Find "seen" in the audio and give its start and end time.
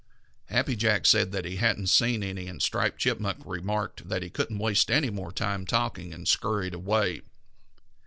1.85-2.23